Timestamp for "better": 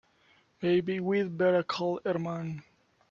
1.37-1.61